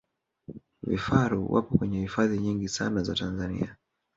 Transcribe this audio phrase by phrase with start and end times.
[0.83, 3.75] vifaru wapo kwenye hifadhi nyingi sana za tanzania